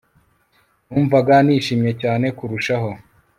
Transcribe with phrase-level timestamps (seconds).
[0.89, 2.89] numvaga nishimye cyane kurushaho